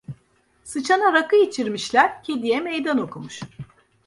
[0.63, 3.39] Sıçana rakı içirmişler, kediye meydan okumuş.